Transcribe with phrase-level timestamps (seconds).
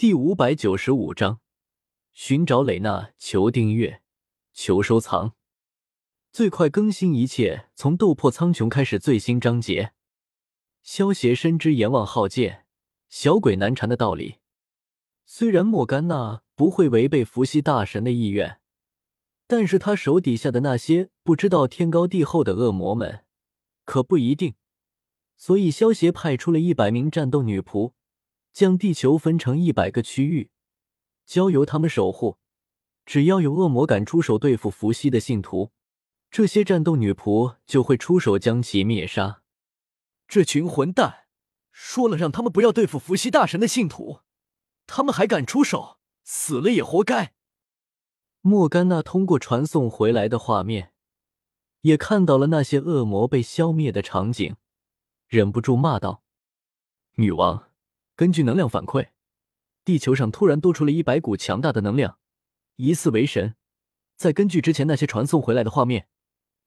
[0.00, 1.40] 第五百九十五章，
[2.10, 4.00] 寻找蕾娜，求订阅，
[4.54, 5.34] 求收藏，
[6.32, 9.92] 最快更新一切从斗破苍穹开始最新章节。
[10.82, 12.64] 萧协深知阎王好剑，
[13.10, 14.36] 小鬼难缠的道理。
[15.26, 18.58] 虽然莫甘娜不会违背伏羲大神的意愿，
[19.46, 23.26] 但是他手底下的那些不知道天高地厚的恶魔们，
[23.84, 24.54] 可不一定。
[25.36, 27.92] 所以萧协派出了一百名战斗女仆。
[28.52, 30.50] 将地球分成一百个区域，
[31.24, 32.38] 交由他们守护。
[33.06, 35.72] 只要有恶魔敢出手对付伏羲的信徒，
[36.30, 39.42] 这些战斗女仆就会出手将其灭杀。
[40.28, 41.26] 这群混蛋，
[41.72, 44.20] 说了让他们不要对付伏羲大神的信徒，
[44.86, 47.34] 他们还敢出手，死了也活该。
[48.42, 50.92] 莫甘娜通过传送回来的画面，
[51.80, 54.54] 也看到了那些恶魔被消灭的场景，
[55.26, 56.22] 忍不住骂道
[57.16, 57.66] ：“女王。”
[58.20, 59.12] 根据能量反馈，
[59.82, 62.18] 地球上突然多出了一百股强大的能量，
[62.76, 63.56] 疑似为神。
[64.14, 66.06] 再根据之前那些传送回来的画面，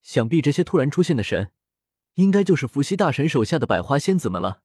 [0.00, 1.50] 想必这些突然出现的神，
[2.14, 4.62] 应该就是伏羲大神手下的百花仙子们了。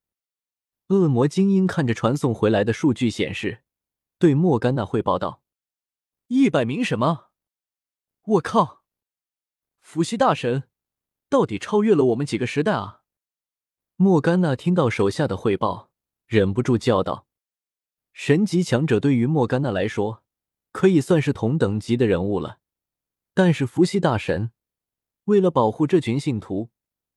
[0.89, 3.63] 恶魔精英看着传送回来的数据显示，
[4.19, 5.41] 对莫甘娜汇报道
[6.29, 7.29] ：“一百名什么？
[8.25, 8.83] 我靠！
[9.81, 10.65] 伏羲大神
[11.29, 13.01] 到底超越了我们几个时代啊！”
[13.97, 15.89] 莫甘娜听到手下的汇报。
[16.27, 17.27] 忍不住叫道
[18.13, 20.23] ：“神级强者对于莫甘娜来说，
[20.71, 22.59] 可以算是同等级的人物了。
[23.33, 24.51] 但是伏羲大神
[25.25, 26.71] 为了保护这群信徒，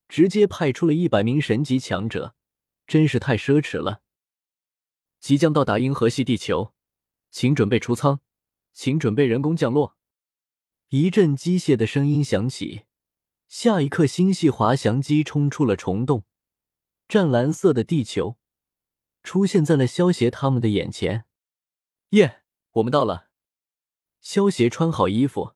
[0.08, 2.34] 直接派出了一百名神级强者，
[2.86, 4.02] 真是太奢侈了。
[5.20, 6.74] 即将到达银河系地球，
[7.30, 8.20] 请准备出舱，
[8.72, 9.96] 请准备人工降落。”
[10.90, 12.84] 一阵机械的声音响起，
[13.46, 16.24] 下一刻，星系滑翔机冲出了虫洞，
[17.08, 18.38] 湛蓝色的地球。
[19.28, 21.26] 出现在了萧协他们的眼前。
[22.12, 22.40] 耶，
[22.70, 23.28] 我们到了。
[24.22, 25.52] 萧协穿好衣服，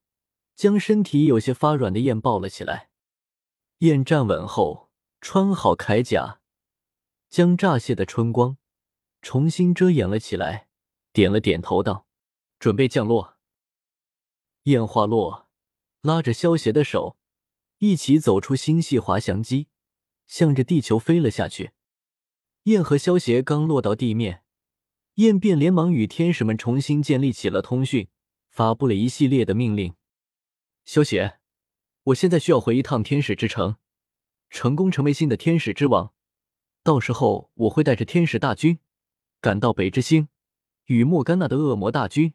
[0.54, 2.90] 将身体有些发软的燕抱了起来。
[3.78, 4.90] 燕站稳后，
[5.22, 6.42] 穿好铠甲，
[7.30, 8.58] 将乍泄的春光
[9.22, 10.68] 重新遮掩了起来，
[11.14, 12.06] 点了点头道
[12.60, 13.38] ：“准备降落。”
[14.64, 15.48] 燕化落，
[16.02, 17.16] 拉着萧协的手，
[17.78, 19.68] 一起走出星系滑翔机，
[20.26, 21.72] 向着地球飞了下去。
[22.64, 24.44] 燕和萧协刚落到地面，
[25.14, 28.08] 燕便连忙与天使们重新建立起了通讯，
[28.48, 29.96] 发布了一系列的命令。
[30.84, 31.40] 萧协，
[32.04, 33.76] 我现在需要回一趟天使之城，
[34.48, 36.14] 成功成为新的天使之王。
[36.84, 38.78] 到时候我会带着天使大军
[39.40, 40.28] 赶到北之星，
[40.86, 42.34] 与莫甘娜的恶魔大军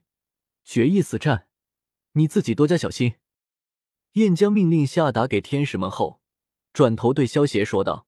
[0.66, 1.48] 决一死战。
[2.14, 3.16] 你自己多加小心。
[4.14, 6.20] 燕将命令下达给天使们后，
[6.74, 8.08] 转头对萧协说道：“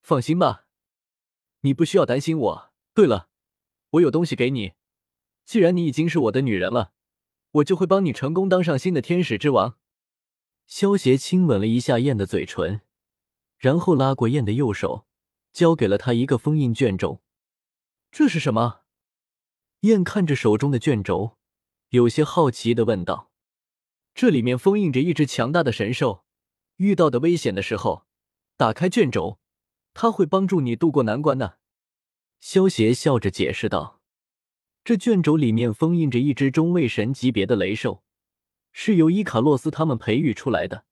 [0.00, 0.63] 放心吧。”
[1.64, 2.72] 你不需要担心我。
[2.92, 3.28] 对了，
[3.90, 4.74] 我有东西给你。
[5.44, 6.92] 既然你已经是我的女人了，
[7.52, 9.78] 我就会帮你成功当上新的天使之王。
[10.66, 12.82] 萧协亲吻了一下燕的嘴唇，
[13.58, 15.06] 然后拉过燕的右手，
[15.52, 17.22] 交给了她一个封印卷轴。
[18.10, 18.82] 这是什么？
[19.80, 21.36] 燕看着手中的卷轴，
[21.90, 23.30] 有些好奇的问道
[24.14, 26.24] ：“这里面封印着一只强大的神兽，
[26.76, 28.04] 遇到的危险的时候，
[28.56, 29.38] 打开卷轴。”
[29.94, 31.58] 他会帮助你渡过难关的，
[32.40, 34.02] 萧协笑着解释道
[34.84, 38.02] ：“这卷轴里面封印着一只中位神级别的雷兽，
[38.72, 40.84] 是由伊卡洛斯他们培育出来的。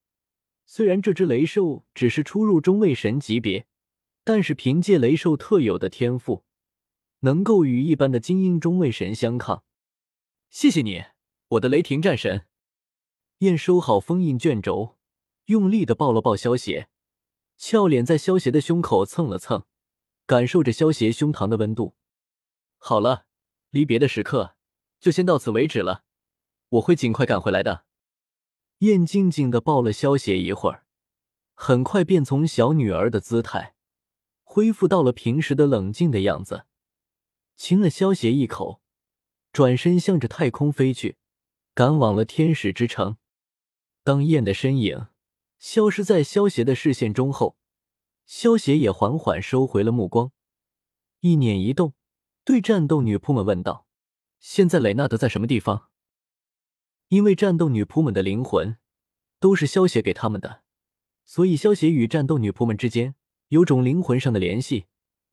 [0.64, 3.66] 虽然这只雷兽只是初入中位神级别，
[4.24, 6.44] 但是凭借雷兽特有的天赋，
[7.20, 9.64] 能够与一般的精英中位神相抗。
[10.48, 11.02] 谢谢你，
[11.48, 12.46] 我的雷霆战神。”
[13.42, 14.96] 验收好封印卷轴，
[15.46, 16.88] 用力的抱了抱萧协。
[17.64, 19.62] 俏脸在萧协的胸口蹭了蹭，
[20.26, 21.94] 感受着萧协胸膛的温度。
[22.76, 23.26] 好了，
[23.70, 24.56] 离别的时刻
[24.98, 26.02] 就先到此为止了，
[26.70, 27.84] 我会尽快赶回来的。
[28.78, 30.86] 燕静静的抱了萧协一会儿，
[31.54, 33.76] 很快便从小女儿的姿态
[34.42, 36.66] 恢复到了平时的冷静的样子，
[37.54, 38.82] 亲了萧协一口，
[39.52, 41.16] 转身向着太空飞去，
[41.74, 43.18] 赶往了天使之城。
[44.02, 45.06] 当燕的身影。
[45.62, 47.56] 消失在萧协的视线中后，
[48.26, 50.32] 萧协也缓缓收回了目光，
[51.20, 51.94] 一捻一动，
[52.44, 53.86] 对战斗女仆们问道
[54.40, 55.88] ：“现在雷纳德在什么地方？”
[57.10, 58.76] 因为战斗女仆们的灵魂
[59.38, 60.62] 都是萧协给他们的，
[61.24, 63.14] 所以萧协与战斗女仆们之间
[63.46, 64.86] 有种灵魂上的联系，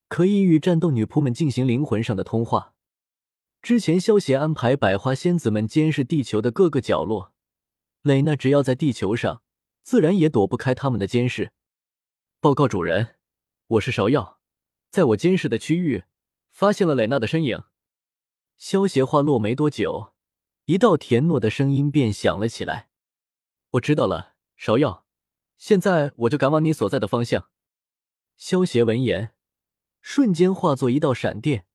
[0.08, 2.76] 可以与战斗女仆们进行灵魂上的通话。
[3.64, 7.34] 之前萧协安排百花仙子们监视地球的各个角落，
[8.04, 9.42] 雷娜只要在地球上。
[9.90, 11.52] 自然也躲不开他们的监视。
[12.40, 13.16] 报告主人，
[13.66, 14.40] 我是芍药，
[14.92, 16.04] 在我监视的区域
[16.52, 17.64] 发现了蕾娜的身影。
[18.56, 20.14] 萧协话落没多久，
[20.66, 22.92] 一道甜糯的声音便响了起来
[23.72, 25.08] ：“我知道了，芍药，
[25.58, 27.50] 现在我就赶往你所在的方向。”
[28.38, 29.34] 萧协闻言，
[30.02, 31.66] 瞬间化作一道闪电，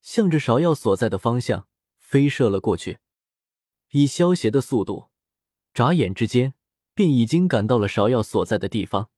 [0.00, 1.68] 向着芍药所在的方向
[1.98, 3.00] 飞射了过去。
[3.90, 5.10] 以萧协的速度，
[5.74, 6.54] 眨眼之间
[7.00, 9.08] 便已经赶到了芍药所在的地方。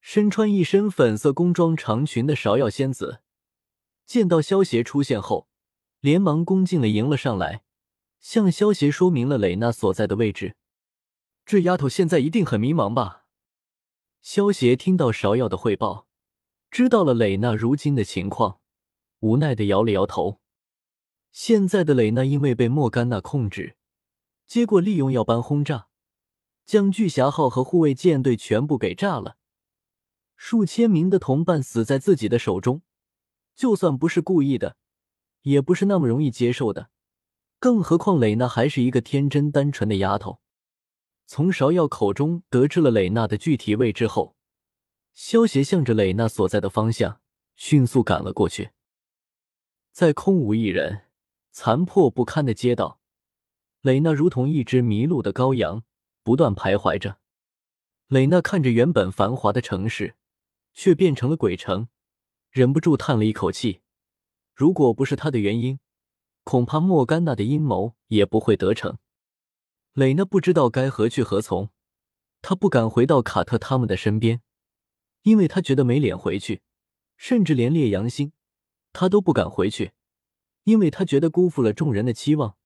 [0.00, 3.20] 身穿一身粉色工装长裙的芍药仙子，
[4.04, 5.46] 见到萧协出现后，
[6.00, 7.62] 连忙恭敬的迎了上来，
[8.18, 10.56] 向萧协说明了蕾娜所在的位置。
[11.46, 13.26] 这丫头现在一定很迷茫吧？
[14.20, 16.08] 萧协听到芍药的汇报，
[16.68, 18.58] 知道了蕾娜如今的情况，
[19.20, 20.40] 无奈的摇了摇头。
[21.30, 23.76] 现在的蕾娜因为被莫甘娜控制，
[24.48, 25.86] 结果利用药班轰炸，
[26.68, 29.38] 将巨侠号和护卫舰队全部给炸了。
[30.36, 32.82] 数千名的同伴死在自己的手中，
[33.56, 34.76] 就算不是故意的，
[35.44, 36.90] 也不是那么容易接受的。
[37.58, 40.40] 更何况蕾娜还是一个天真单纯的丫头。
[41.24, 44.36] 从芍药口中得知了蕾娜的具体位置后，
[45.14, 47.22] 萧协向着蕾娜所在的方向
[47.56, 48.72] 迅速赶了过去。
[49.90, 51.06] 在空无一人、
[51.50, 53.00] 残破不堪的街道，
[53.80, 55.82] 蕾娜如同一只迷路的羔羊，
[56.28, 57.16] 不断徘徊着。
[58.08, 60.16] 蕾娜看着原本繁华的城市。
[60.80, 61.88] 却变成了鬼城，
[62.52, 63.80] 忍不住叹了一口气。
[64.54, 65.80] 如果不是他的原因，
[66.44, 68.98] 恐怕莫甘娜的阴谋也不会得逞。
[69.94, 71.70] 蕾娜不知道该何去何从，
[72.42, 74.40] 她不敢回到卡特他们的身边，
[75.22, 76.62] 因为她觉得没脸回去，
[77.16, 78.30] 甚至连烈阳星，
[78.92, 79.90] 她都不敢回去，
[80.62, 82.56] 因为她觉得辜负了众人的期望，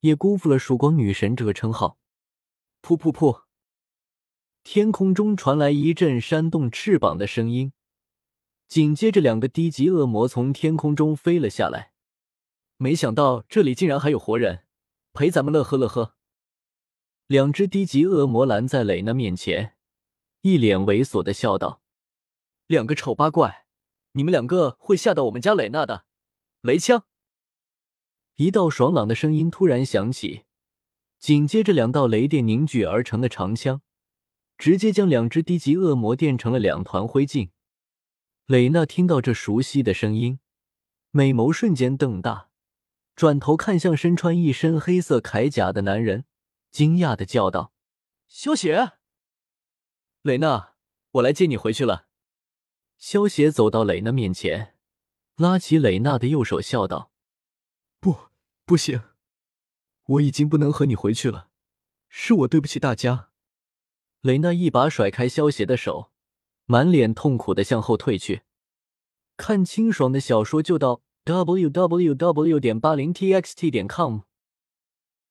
[0.00, 1.99] 也辜负了曙光女神这个称号。
[2.82, 3.44] 噗噗噗。
[4.62, 7.72] 天空中传来一阵扇动翅膀的声音，
[8.68, 11.92] 紧接着两个低级恶魔从天空中飞了下来。
[12.76, 14.64] 没想到这里竟然还有活人，
[15.12, 16.14] 陪咱们乐呵乐呵。
[17.26, 19.76] 两只低级恶魔拦在蕾娜面前，
[20.42, 21.82] 一脸猥琐的笑道
[22.66, 23.66] ：“两个丑八怪，
[24.12, 26.04] 你们两个会吓到我们家蕾娜的？”
[26.62, 27.04] 雷枪！
[28.36, 30.44] 一道爽朗的声音突然响起，
[31.20, 33.82] 紧接着两道雷电凝聚而成的长枪。
[34.58, 37.48] 直接将两只低级恶魔电成了两团灰烬。
[38.44, 40.38] 蕾娜听到这熟悉的声音，
[41.12, 42.50] 美眸瞬间瞪大，
[43.16, 46.26] 转头看向身穿一身黑色铠甲的男人，
[46.70, 47.72] 惊讶的叫道
[48.28, 48.92] ：“萧邪！”
[50.20, 50.74] 蕾娜，
[51.12, 52.08] 我来接你回去了。
[52.98, 54.74] 萧邪走到蕾娜面前，
[55.36, 57.10] 拉起蕾娜的右手，笑道
[57.98, 58.14] ：“不，
[58.66, 59.00] 不行，
[60.10, 61.48] 我已经不能和你回去了，
[62.08, 63.28] 是我对不起大家。”
[64.22, 66.10] 雷娜一把甩开萧邪的手，
[66.66, 68.42] 满脸痛苦的向后退去。
[69.36, 72.60] 看清爽的小说就到 w w w.
[72.60, 74.20] 点八零 t x t 点 com。